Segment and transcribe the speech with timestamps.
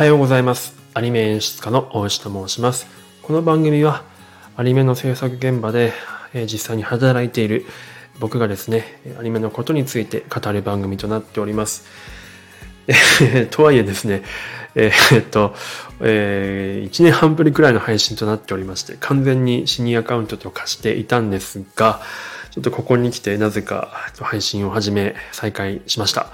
[0.00, 0.74] はようございます。
[0.94, 2.86] アニメ演出家の大石と申します。
[3.20, 4.02] この番組は
[4.56, 5.92] アニメの制作現場で
[6.32, 7.66] 実際に働いている
[8.18, 11.84] 僕がですね、アニメのことについて語る番組となっております。
[13.52, 14.22] とはいえですね、
[14.74, 15.54] えーっと、
[16.00, 22.00] え1年半ぶりくらいの配信となっておりまして、完全にシニアアカウントと化していたんですが、
[22.52, 26.28] ちょっとここに来てなぜか配信を始め再開しました。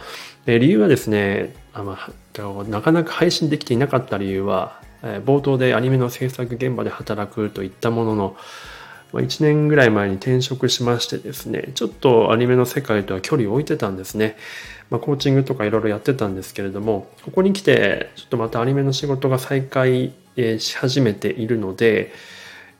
[0.46, 8.36] 理由はですね、あまあ、なかなか配信できていなかった理由は、えー冒頭でアニメの制作現場で働くといったものの、
[9.12, 14.36] まあ1年ぐらい前に転職しましてですね、ちょっとアニメの世界とは距離を置いてたんですね。
[14.90, 22.12] まあ、コーチングとかいろいろやってたんですけれども、ここに来て、ちょっとまたアニメの仕事が再開えーし始めているので、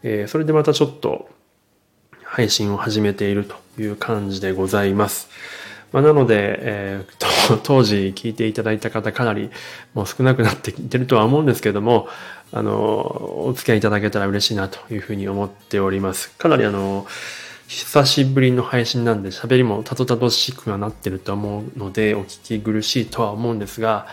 [0.02, 1.28] えーそれでまたちょっと
[2.22, 5.28] 配信を始めているという感じでございます。
[5.92, 7.26] まあ、なので、えー
[7.62, 9.50] 当時聞いていただいた方かなり
[9.94, 12.08] もう少なくなってきてるとは思うんですけども、
[12.52, 12.72] あの、
[13.46, 16.30] お付き合いいただけたら嬉しいなというふうに思っております。
[16.30, 17.06] かなりあの、
[17.68, 24.06] 久しぶりの配信なんで喋りもたどたどしくはなってると思うのでお聞き苦しいとは思うんですが、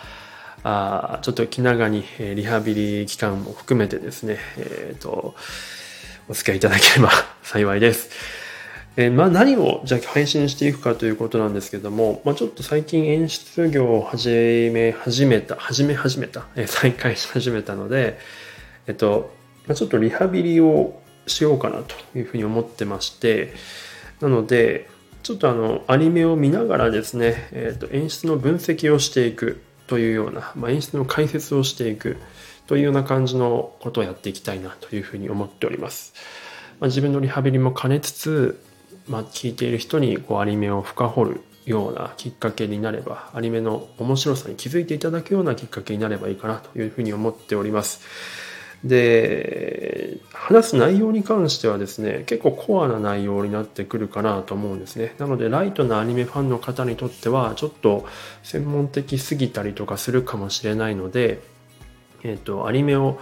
[0.63, 5.35] あちょっと気長にリハビリ期間も含めてですね、えーと、
[6.27, 7.11] お付き合いいただければ
[7.43, 8.42] 幸いです。
[8.95, 14.29] えまあ、何をじゃあ配信していくかということなんですけども、まあ、ちょっと最近演出業を始
[14.71, 18.19] め始めた始め始めた、え再開し始めたので、
[18.85, 19.33] えっと
[19.65, 23.53] まあ、ちょっとリハビリをしようかなというふうに思ってまして
[24.21, 24.89] なので
[25.23, 32.17] ちょっとあのアニメを見ながらですね、えー、と演出の分析をしていくというような、まあ、演出の解説をしていく
[32.67, 36.13] というような感じのことをやっていきたいなというふうに思っております。
[36.79, 38.59] ま、自分のリハビリも兼ねつつ、
[39.07, 48.01] まあ、聞いている人にこうアニメを深掘るようなきっかけになればアニメの面白さに気づいていただくようなきっかけになればいいかなというふうに思っております。
[48.83, 58.05] で話す内容に関してはですね結構コアな内容になってくるかなと思うんですねなのでライトなアニメファンの方にとってはちょっと
[58.43, 61.39] 専門的すぎたりとかするかもしれないので
[62.23, 63.19] えっ、とアニメを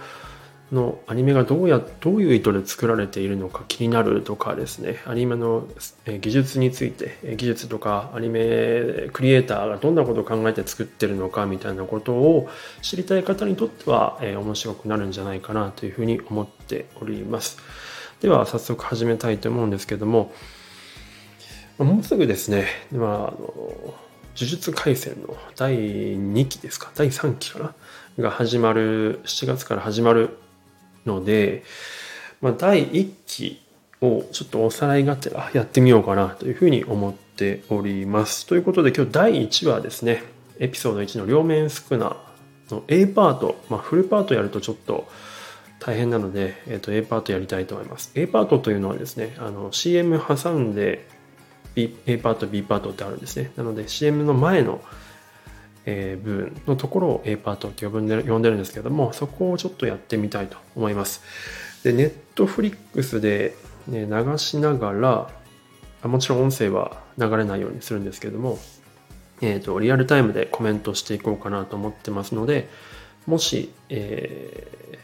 [0.72, 5.02] のアニメがどうやどういう意図で作られているのか気になるとかですね。
[5.06, 5.68] アニメの
[6.06, 12.48] 技術について技術とかアニメクリエイターがどんなことを考えて作ってるのかみたいなことを
[12.80, 17.58] 知りたい方にとっては、え面白くなるんじゃないかなというふうに思っております。
[18.20, 20.32] では早速始めたいと思うんですけども
[21.78, 23.96] もうすぐですね、まあ、あの呪
[24.34, 26.90] 術廻戦の第2期ですか？
[26.94, 27.74] 第3期かな？
[28.18, 30.38] が始まる7月から始まる
[31.06, 31.64] ので、
[32.40, 33.62] まあ、第1期
[34.00, 38.46] をちょっとおさらいがてらやってみようかなというふうに思っております。
[38.46, 40.22] ということで今日第1話ですね
[40.58, 42.16] エピソード1の両面スクナ
[42.70, 45.08] の A パート、まあ、フルパートやるとちょっと
[45.78, 48.12] 大変なので、えー、と A パートやりたいと思います。
[48.14, 51.06] A パートというのはですねあの CM 挟んで
[51.74, 53.52] B A パート B パートってあるんですね。
[53.56, 54.80] なので CM の前の
[55.86, 61.22] えー部分のところを A パートって呼んでる呼んでるんですけどもそこをちょっとやってみたいと思います。
[61.82, 63.56] でネットフリックスで、
[63.88, 65.30] ね、流しながら
[66.02, 68.58] あもちろん音声は流れないようにするんですけども、
[69.40, 72.68] えー、とリアルタイムでコメントしていこうかなと思ってますので
[73.26, 74.98] もし、えー、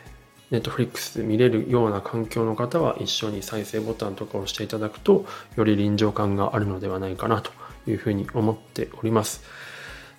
[0.51, 7.53] ネットフリックス見れるような環境の方は一緒に再生ボタンとかを押していただくとより臨場感があるのではないかなと
[7.87, 9.43] いうふうに思っております。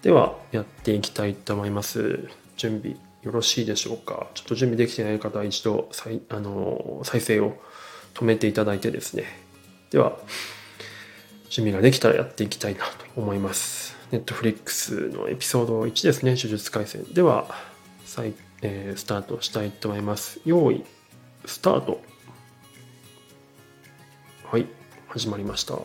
[0.02, 2.30] ではやっていきたいと思います。
[2.56, 4.28] 準備よろしいでしょうか？
[4.34, 7.58] ちょっと準備できてない方は一度再あの再生を
[8.14, 9.26] 止めていただいてですね。
[9.92, 10.18] では
[11.50, 13.98] 準備ができたらやっていきたいなと思います。
[14.12, 17.04] ネットフリックスのエピソード1ですね呪術廻戦。
[17.14, 17.48] では
[18.06, 20.40] 再、えースタートしたいと思います。
[20.46, 20.86] 用意
[21.46, 22.02] スタート。
[24.46, 24.66] はい
[25.10, 25.78] 始まりました。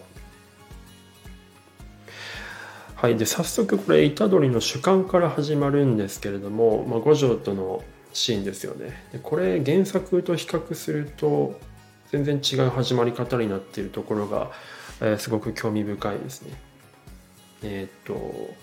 [3.05, 7.85] はい、で早速これ虎杖の主観から始まるんですけれども、まあ、五条との
[8.15, 9.05] シーンですよね。
[9.13, 11.61] でこれ原作と比較すると
[12.11, 14.53] 全然違う始まり方になっているところが、
[15.03, 16.55] えーすごく興味深いですね。
[17.63, 18.55] えーっと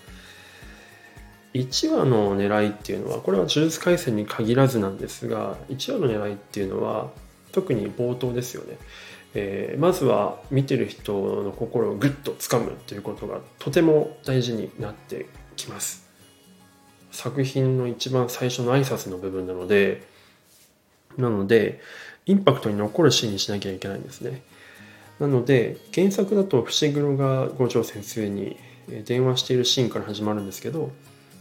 [1.54, 7.12] 1話の狙いっていうのはこれは呪術廻戦に限らずなんですが1話の狙いっていうのは
[7.52, 8.80] 特に冒頭ですよね。
[9.34, 11.14] えーまずは見てる人
[11.44, 16.08] の心をぐっとつかむということがとても大事になってきます。
[17.12, 20.02] 作品の一番最初の挨拶の部分なので
[21.18, 21.82] なので
[22.26, 24.42] インパクトに残るシーンにしなきゃいけないんですね。
[25.20, 28.58] なので原作だと伏黒が五条先生に
[29.06, 30.92] 電話しているシーンから始まるんですけど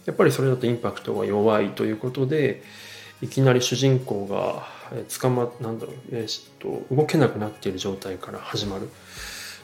[0.05, 2.63] やっぱりそれだとインパクトが弱いということで
[3.23, 4.67] いきなり主人公が
[5.21, 8.89] 捕まなんだろう、えー、と動けなくなっている状態から始まる。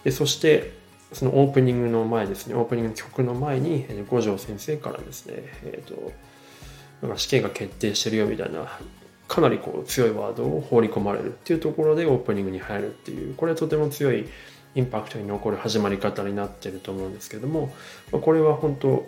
[0.05, 0.73] でそして
[1.13, 5.35] そのオープニングの前ですねオープニングの曲の前にえ五条先生からですね、
[5.65, 6.13] えーと、
[7.01, 8.67] なんか死刑が決定してるよみたいな
[9.29, 14.27] かなりこう強いワードを放り込まれるっていうところでオープニングに入るっていうこれはとても強い
[14.75, 17.75] インパクトに残る始まり方になってると思うんですけども
[18.13, 19.07] これは本当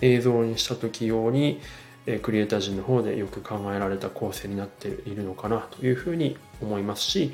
[0.00, 1.60] 映像にした時用に
[2.06, 7.32] えクリエイター陣の方でよく考えられた構成になっているのかなというふうに思いますし、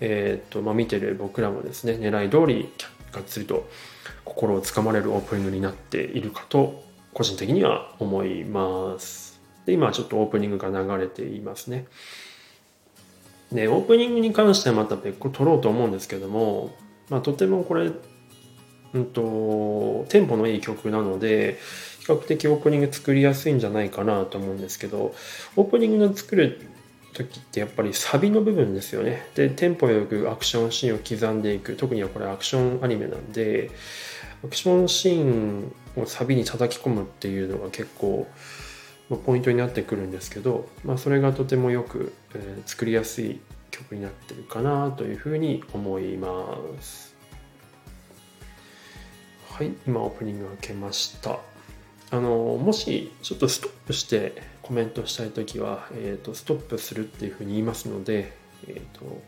[0.00, 2.72] えーとまあ、見てる僕らもですね狙い通り
[3.12, 3.68] がっつりと
[4.24, 6.82] 心をつかまれるオープニングになっているかと
[7.12, 9.40] 個人的には思います。
[9.66, 11.86] で今ちょっとオープニングが流れていますね。
[13.52, 16.74] でオープニングに関してはまた別個撮ろうと思うんですけども、
[17.08, 17.90] まあ、とてもこれ、
[18.94, 21.58] うんと、テンポのいい曲なので
[22.04, 25.14] 比較的オープニング作りやすいんじゃないかなと思うんですけど
[25.56, 26.60] オープニングの作る
[27.14, 29.26] 時ってやっぱりサビの部分ですよね。
[29.34, 31.76] でテンポよくアクションシーンを刻んでいく。
[31.76, 33.70] 特にはこれアクションアニメなんで
[34.44, 38.26] アクションシーンをサビに叩き込むっていうのが結構
[39.24, 43.40] ポイントになってくるんですけど、まあ、それがとてもよく、えー、作りやすい
[43.70, 47.14] 曲になってるかなというふうに思います。
[49.50, 51.53] はい今オープニングがけました。
[52.10, 58.32] あのもしちょっとストップしてコメントしたい時は、えーと、ストップするっていうふうに言いますので、
[58.66, 59.20] えーと、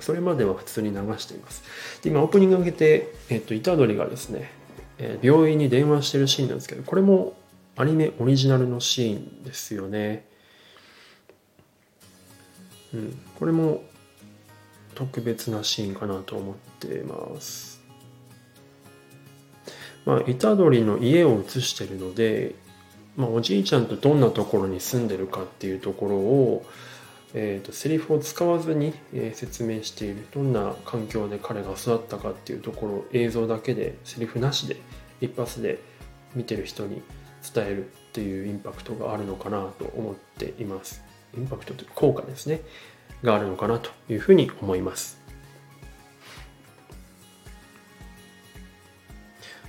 [0.00, 1.62] それまでは普通に流しています。
[2.02, 4.50] で今オープニングを上げて、えーと、虎杖がですね、
[4.98, 7.36] えー、病院に電話してるシーンなんですけどこれも
[7.76, 10.26] アニメオリジナルのシーンですよね。
[12.94, 13.82] うんこれも
[14.94, 17.73] 特別なシーンかなと思ってます。
[20.04, 22.54] まあ、虎杖の家を映してるので、
[23.16, 26.66] まあ、おじいちゃんとどんなところに住んでるかっていうところを、
[27.32, 34.76] えーと、セリフを使わずに、えー、説明しているどんな環境で彼が育ったかっていうところを映像だけでセリフなしで
[35.20, 35.78] 一発で
[36.34, 37.02] 見てる人に
[37.54, 41.02] 伝えるっていうインパクトがあるのかなと思っています。
[41.36, 42.60] インパクトという効果ですね。
[43.22, 45.23] があるのかなというふうに思います。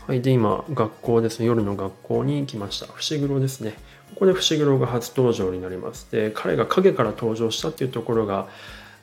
[0.07, 0.21] はい。
[0.21, 1.47] で、今、学校ですね。
[1.47, 2.85] 夜の学校に来ました。
[2.85, 3.71] 伏黒ですね。
[4.09, 6.11] ここで伏黒が初登場になります。
[6.11, 8.47] で、彼が影から登場したっていうところが、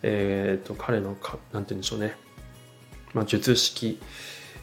[0.05, 2.15] えっ、ー、と、彼のか、なんて言うんでしょうね。
[3.15, 3.99] まあ、術式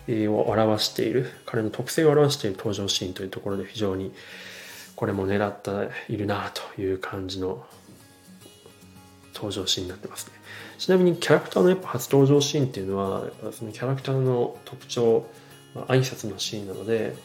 [0.07, 4.13] を表している、彼の特性を表している登場シーンというところで非常に、
[4.95, 7.65] これも狙っているなという感じの
[9.33, 10.33] 登場シーンになってますね。
[10.77, 15.27] ちなみにキャラクターのやっぱ初登場シーンっていうのは、そのキャラクターの特徴、
[15.75, 17.16] まあ、挨拶のシーンなので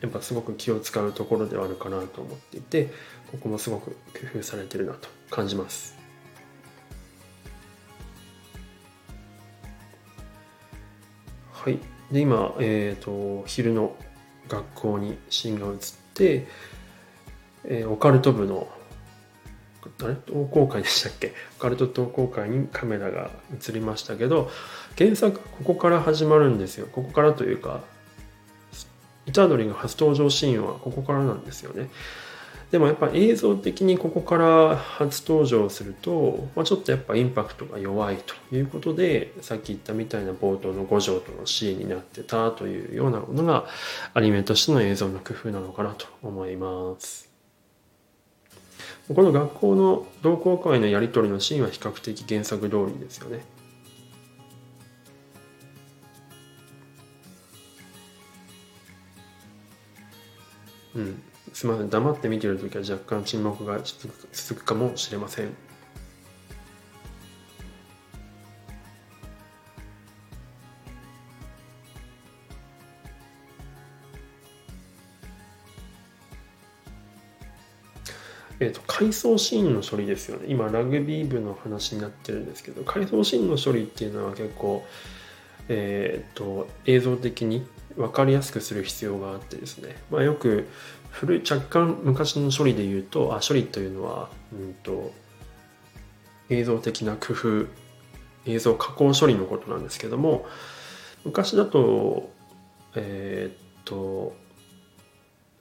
[0.00, 2.90] やっぱすごく気を使うところではあるかなと思っていて
[3.30, 5.96] ここもすごく工夫されてるなと感じます。
[11.52, 11.78] はい。
[12.12, 13.96] で今、えーと、昼の
[14.48, 15.76] 学校にシーンが映っ
[16.12, 16.46] て、
[17.64, 18.68] えー、オカルト部の
[20.02, 20.16] あれ？
[20.26, 21.32] 同好会でしたっけ？
[21.58, 24.50] オカルト同好会にカメラが映りましたけど
[24.96, 26.86] 原作ここから始まるんですよ。
[26.90, 27.82] ここからというか
[29.32, 31.88] 虎杖が初登場シーンはここからなんですよね。
[32.70, 43.66] でもやっぱ映像的にここから初登場すると、まあ、ちょっとやっぱインパクトが弱いということでさっき言ったみたいな冒頭の五条とのシーンになってたというようなものが
[44.12, 47.33] アニメとしての映像の工夫なのかなと思います。
[49.12, 53.44] この学校の同好会のやり取りのシーンは比較的原作通りですよね。
[60.94, 61.90] うん、すみません。
[61.90, 63.78] 黙って見てる時は若干沈黙が
[64.32, 65.63] 続くかもしれません。
[78.60, 80.46] えーと、回想シーンの処理ですよね。
[80.48, 84.84] 今ラグビー部の話になってるんですけど回想シーンの処理っていうのは結構
[85.68, 90.68] えーと映像的に分かりやすくする必要があってですね、まあ、よく
[91.10, 95.12] 古い若干昔の処理で言うとあ処理というのは、うんと、
[96.50, 97.66] 映像的な工夫
[98.46, 100.44] 映像加工処理のことなんですけども
[101.24, 102.30] 昔だと
[102.96, 104.34] えー、っと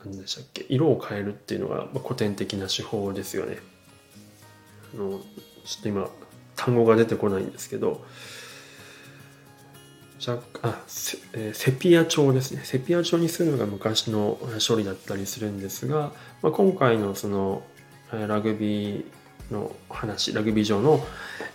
[0.06, 0.66] 何でしたっけ？
[0.70, 3.58] 色を変えるっていうのが古典的な手法ですよね。
[4.94, 5.20] あの
[5.66, 6.10] ちょっと今
[6.56, 8.06] 単語が出てこないんですけど
[10.62, 12.62] あセ,、え、セピア調ですね。
[12.64, 17.64] セピア調にするのが昔の処理だったりするんですが、まあ、今回のその
[18.10, 19.06] ラグビー
[19.52, 21.06] の話ラグビー上の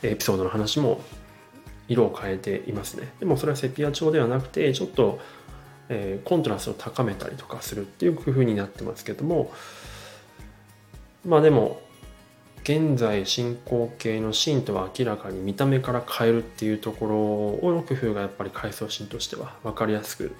[0.02, 1.00] エピソードの話も
[1.88, 3.09] 色を変えていますね。
[3.21, 5.19] でもそれはセピア調ではなくてちょっと、
[5.88, 9.52] えー、コントラストを高めたりとかするっていう工夫になってますけども
[11.26, 11.80] まあでも
[12.62, 20.35] 現在進行形のシーンとは明らかに見た目から変えるっていうところの工夫がやっぱり回想シーンとしては分かりやすく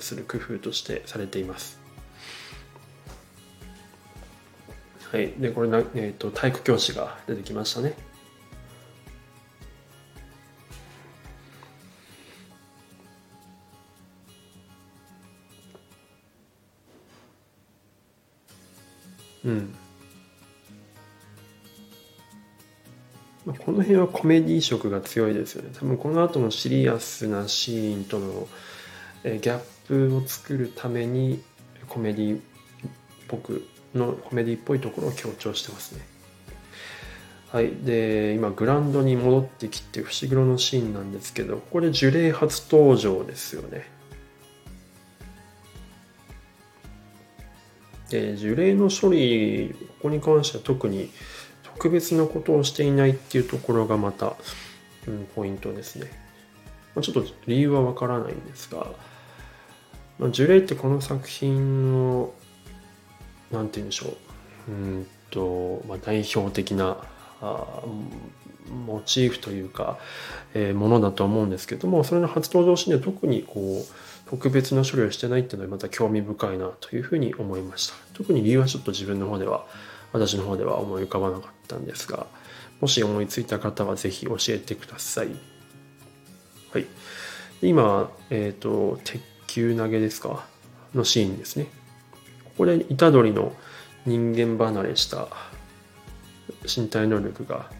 [0.00, 1.80] する工夫としてされています。
[5.12, 5.32] はい。
[5.38, 7.94] で、これな、えっ、ー、と、体育教師が出てきましたね。
[19.44, 19.74] うん。
[23.44, 25.70] まあ、この辺はコメディ色が強いですよね。
[25.78, 28.48] 多分この後のシリアスなシーンとの、
[29.24, 31.42] えギャップを作るために
[31.88, 32.40] コメディっ
[33.28, 36.02] ぽくのコメディっぽいところを強調してますね。
[37.50, 37.70] はい。
[37.84, 43.90] で、今グランドに戻ってきて伏黒のシーンなんですけど、ここで樹齢初登場ですよね。
[48.12, 51.10] で、樹齢の処理、ここに関しては特に
[51.64, 54.36] 特別なことをしていないっていうところがまた、
[55.08, 56.10] うん、ポイントですね。
[56.94, 58.86] まあ、ちょっと理由はわからないんですが、
[60.18, 62.32] まあ、樹齢ってこの作品の、
[63.50, 64.14] なんて言うんでしょ
[64.68, 66.98] う、うんと、まあ、代表的な
[67.40, 67.82] あ
[68.86, 69.98] モチーフというか、
[70.54, 73.84] えー、ものだと思うんですけども、それの初登場シーンで特にこう、
[74.32, 77.94] 特別な処理をしてないっていうのはまた興味深いなというふうに思いました。
[78.14, 79.66] 特に理由はちょっと自分の方では
[80.14, 82.26] 私の方では思い浮かばなかったんですが、
[82.80, 85.28] もし思いついた方はぜひ教えてください。
[86.72, 86.86] はい。
[87.60, 90.46] 今、えっ、ー、と、鉄球投げですか？
[90.94, 91.66] のシーンですね。
[92.44, 93.52] ここで虎杖の
[94.06, 95.28] 人間離れした
[96.74, 97.70] 身体能力が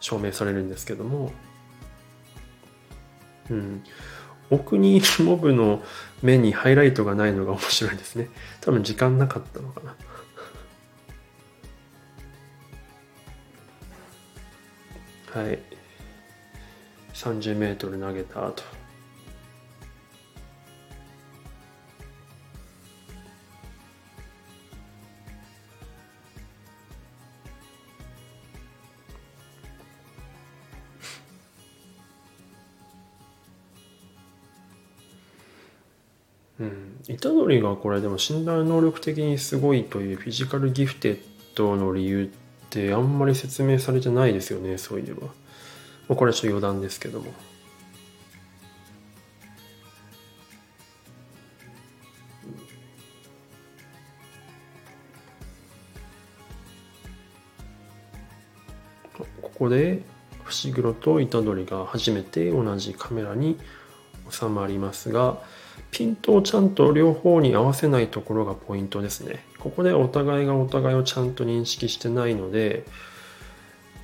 [0.00, 1.30] 証明されるんですけども、
[3.50, 3.84] うん。
[4.50, 5.82] 奥にいるモブの
[6.22, 8.28] 目にハイライトがないのが面白いですね。
[8.60, 9.94] 多分時間なかったのかな。
[15.32, 15.58] はい
[17.14, 18.64] 30m 投げた後
[36.60, 41.18] うん、虎杖がこれでも診断能力的にすごいというフィジカルギフテッ
[41.54, 42.28] ドの理由っ
[42.68, 45.28] てあんまり説明されてないですよねそういえば、ま
[46.10, 47.32] あ、これはちょっと余談ですけども。
[59.42, 60.00] ここで
[60.44, 63.58] 伏黒と虎杖が初めて同じカメラに
[64.30, 65.42] 収まりますが
[65.90, 69.44] ピントをちゃんと両方に合わせないところがポイントですね。
[69.58, 72.84] ここでお互いがお互いをちゃんと認識してないので、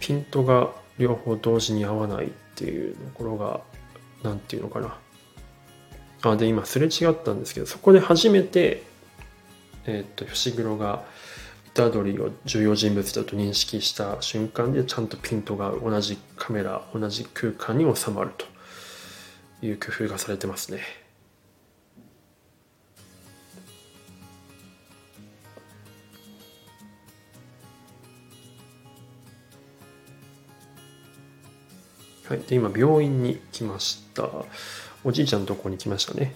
[0.01, 3.61] ピントが両方同時に合わないっていうところが、
[4.23, 4.99] 何て言うのかな。
[6.23, 8.83] あ、で、今すれ違ったんですけど、そこで初めて、
[9.87, 11.05] えっ、と、伏黒が
[11.75, 18.47] 虎杖を重要人物だと認識した瞬間で、ちゃんとピントが同じカメラ、同じ空間に収まると
[19.65, 21.06] いう工夫がされてますね。
[32.29, 34.29] はい、で今病院に来ました。
[35.05, 36.35] おじいちゃんのとこに来ましたね。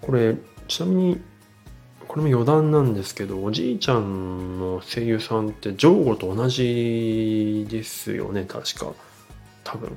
[0.00, 0.34] これ
[0.66, 1.20] ちなみに
[2.08, 8.92] これも余談なんですけどおじいちゃんの声優さんってジョーゴと同じですよね確か。
[9.62, 9.96] 多分。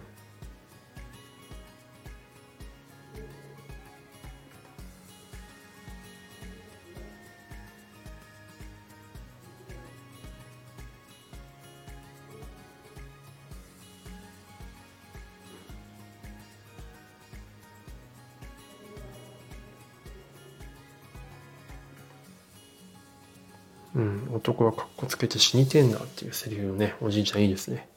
[23.98, 27.89] うん、男はかっこつけて死にてんだっていうセリフのね、おじいちゃんいいですね。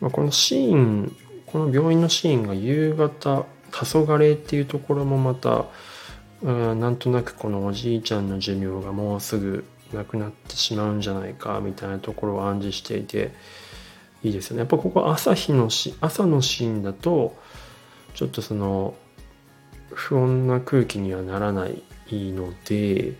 [0.00, 1.16] まあ、このシーン
[1.46, 5.66] この病院のシーンが夕方黄昏っていうところもまた
[6.42, 13.32] うんなんとなくこのおじいちゃんの寿命がもうすぐなくなってしまうんじゃないかみたいなところを暗示していて
[14.22, 17.36] いいですよねやっぱここ朝日のし朝のシーンだと
[18.14, 18.94] ちょっとその
[19.90, 23.14] 不穏な空気にはならないので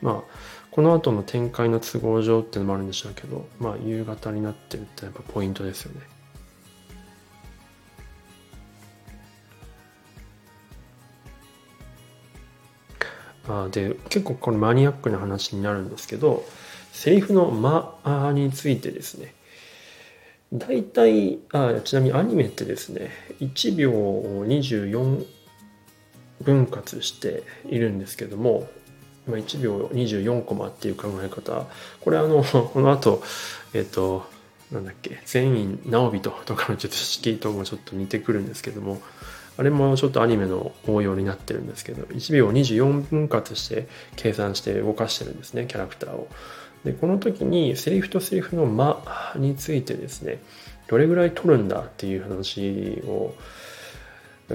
[0.00, 6.15] まあこの後の展開の都合上っていうのもあるんでしょうけどまあ夕方になってるってやっぱポイントですよね。
[13.48, 16.44] あで結構これマニアックな話になるんですけど
[16.92, 17.50] セリフの
[18.04, 19.34] 「間」についてですね。
[20.52, 23.10] 大体あちなみにアニメってですね
[23.40, 25.26] 1秒を24
[26.42, 28.68] 分割しているんですけども
[29.28, 31.66] 1秒24コマっていう考え方。
[32.00, 33.22] これあの この後
[33.74, 34.24] えっ、と
[34.70, 39.00] なんだっけ全員直人とかのちょっと式ともちょっと似てくるんですけども
[39.58, 46.28] あれもちょっとアニメの応用になってるんですけど1秒24分割して計算して動かしてるんですねキャラクターを。
[46.84, 49.02] でこの時にセリフとセリフの間
[49.36, 50.40] についてですね
[50.86, 53.34] どれぐらい取るんだっていう話を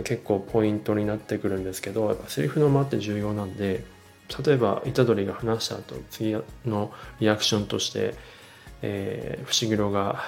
[0.04, 3.84] 結構ポイントになってくるんですけどやっぱセリフの間って重要なんで
[4.46, 8.16] 例えば虎杖が話した後次のリアクションとして、
[8.82, 10.24] えー、伏黒が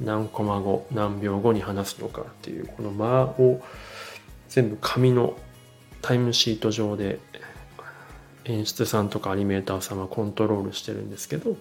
[0.00, 3.62] 何コマ後何秒後に話すのかっていうこの間を
[4.48, 5.36] 全部紙の
[6.02, 7.18] タイムシート上で
[8.44, 11.56] 演出さんとかアニメーターさんはコントロールしてるんですけど、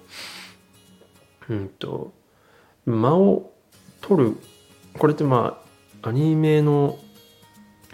[1.49, 2.13] うんと、
[2.85, 3.51] 間を
[4.01, 4.37] 取る、
[4.97, 5.61] これってま
[6.03, 6.97] あ、アニメの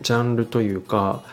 [0.02, 1.24] ジャンルというか、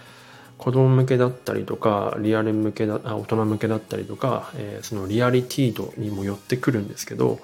[0.56, 7.40] 子供向けだったりとか、リアル向けだ、あ大人向けだったりとか、えー、そのリアリティ度にも寄ってくるんですけど、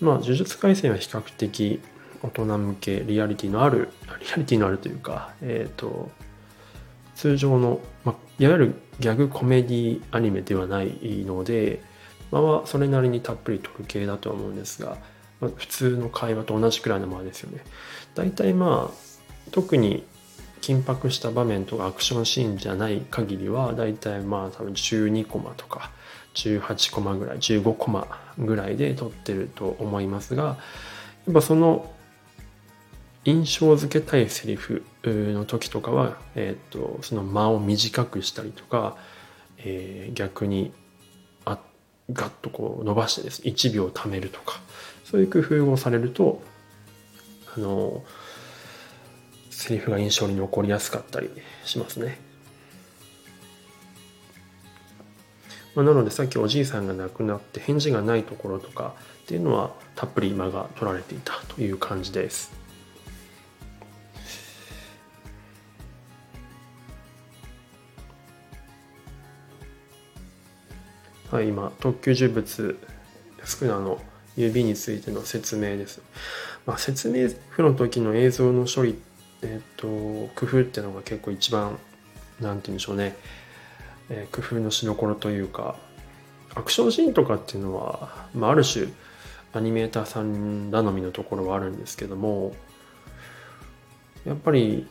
[0.00, 1.80] まあ、呪術廻戦は比較的
[2.22, 6.10] 大人向けリアリティのあるリアリティのあるというか、えっ、ー、と
[7.14, 11.82] 通常の、まあ、いわゆるギャグコメディアニメではないので、
[12.30, 14.96] まあ、それなりにたっぷり撮る系だとは思うんですが、
[15.40, 17.64] まあ、普通の会話と同じくらいのままですよね。
[18.14, 20.04] 大体まあ特に
[20.60, 25.90] 緊迫した場面とかアクションシーンじゃない限りは大体まあ多分12コマとか
[26.34, 28.06] 18コマぐらい15コマ
[28.38, 30.56] ぐらいで撮ってると思いますがや
[31.30, 31.90] っぱその
[33.28, 38.96] 印象付けたいセリフの時とかは、えーと、その間を短くしたりとか、
[39.58, 40.72] えー、逆に
[41.44, 41.58] あ
[42.10, 44.60] ガッとこう伸ばしてですね1秒貯めるとか
[45.04, 46.40] そういう工夫をされると
[47.54, 48.02] あの
[49.50, 51.28] セリフが印象に残りやすかったり
[51.64, 52.18] しますね。
[55.74, 62.67] まあ、なのでさっきおじいさんが亡くなって返事がないところとかっていうのはたっぷり間が取られていたという感じです。
[71.30, 72.78] はい、今、特級呪物、
[73.44, 74.00] スクナの
[74.34, 76.00] 指についての説明です。
[76.64, 78.98] まあ、説明譜の時の映像の処理、
[79.42, 81.78] えっ、ー、と、工夫っていうのが結構一番、
[82.40, 83.14] なんて言うんでしょうね、
[84.08, 85.76] えー、工夫のしどころというか、
[86.54, 88.86] アクションシーンとかっていうのは、まあ、ある種、
[89.52, 92.54] アニメーターさん頼みのところはあるんですけども、
[94.24, 94.86] やっぱり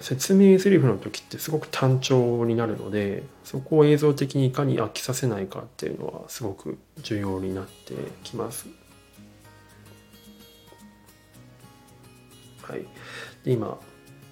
[0.00, 8.66] 説明台詞の時ってすごく単調になるのでそこを映像的にいかに飽きさせないかっていうのはすごく重要になってきます。
[12.62, 12.86] はい、
[13.44, 13.78] で今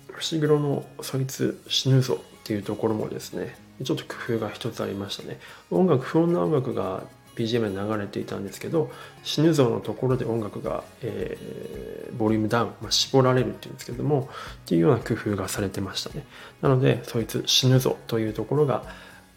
[0.09, 5.41] 伏黒の「そいつ死ぬぞ」っていうところもですねちょっと工夫が一つありましたね。
[5.71, 7.05] 音楽不穏な音楽が
[7.37, 8.91] BGM で流れていたんですけど
[9.23, 14.29] 死ぬぞのところで音楽が、えー、ボリュームダウン、まあ、絞られるっていうんですけども
[14.63, 16.25] っていうような工夫がされてましたね。
[16.61, 18.85] なのでそいつ死ぬぞというところが、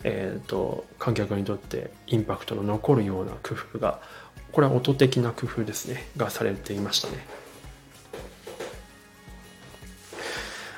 [0.04, 4.02] えーと、観客にとってインパクトの残るような工夫が
[4.52, 6.06] これは音的な工夫ですね。
[6.18, 7.44] がされていましたね。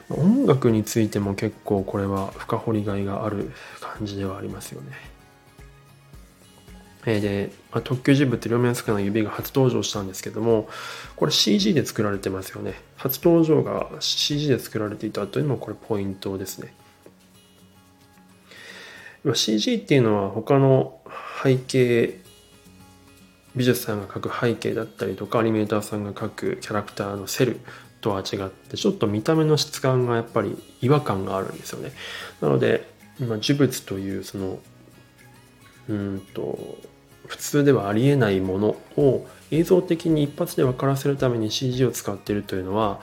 [0.09, 3.51] 音楽についても結構これは深掘りがいがある
[3.81, 5.14] 感じではありますよね。
[7.05, 10.67] えで、まあ、特級人物って両面スカの指が初登場したんですけども、
[11.15, 12.73] これ CG で作られてますよね。
[12.97, 16.73] 初登場が CG で作られていたというのもこれポイントですね。
[19.33, 20.99] CG っていうのは他の
[21.43, 22.19] 背景、
[23.55, 27.59] 美術さんが描く背景だったりとか、アニメーターさんが描くキャラクターのセル
[28.01, 31.91] とは違って、ちょっと見た目の質感がやっぱり違和感があるんですよね。
[32.41, 32.87] なので、
[33.19, 34.59] 今、呪物というその、
[35.87, 36.77] うんと、
[37.27, 42.99] 普通ではありえないものを映像的に一発で分からせるために CG を使っているというのは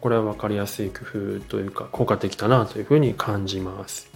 [0.00, 1.00] これは分かりやすい工
[1.38, 4.10] 夫というか効果的だなというふうに感じます。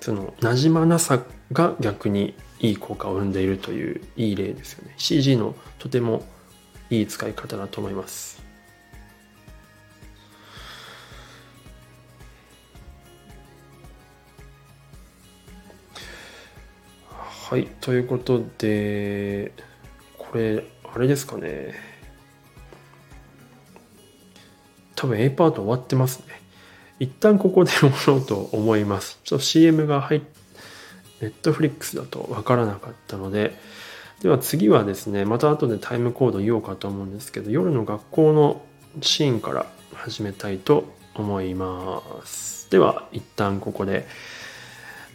[0.00, 4.94] そのなじまなさが逆にいい効果を生んでいるといういい例ですよね。
[4.96, 6.24] CG のとても
[6.90, 8.49] いい使い方だと思います。
[17.50, 19.50] はい、ということで、
[20.16, 20.62] これ、
[20.94, 21.74] あれですかね。
[24.94, 26.26] 多分 A パート終わってますね。
[27.00, 29.18] 一旦ここで終わろうと思います。
[29.24, 30.20] ちょっと CM が入っ、
[31.20, 33.56] Netflix だとわからなかったので、
[34.22, 38.62] では次はですね、また後でタイムコード言おうかと思うんですけど、夜の学校の
[39.00, 40.84] シーンから始めたいと
[41.16, 42.70] 思います。
[42.70, 44.06] では、一旦ここで、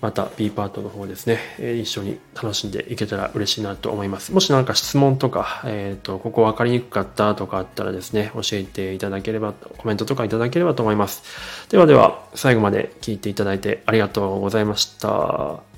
[0.01, 4.31] また B パートの方ですね、え一緒に楽しんでいけたら嬉しいなと思います。
[4.31, 11.23] もし何か質問とか、えっ、ー、と、ここ分かりにくかったとかあったらですね、教えていただければ、コメントとかいただければと思います。
[11.69, 15.74] ではでは、最後まで聞いていただいてありがとうございました。